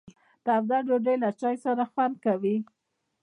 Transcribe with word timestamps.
تاوده 0.45 0.77
ډوډۍ 0.87 1.15
له 1.23 1.29
چای 1.39 1.55
سره 1.65 1.83
خوند 1.91 2.15
کوي. 2.25 2.57